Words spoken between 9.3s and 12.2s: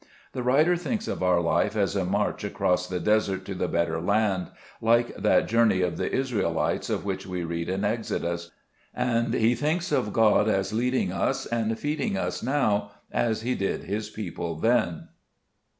he thinks of God as leading us and feed ing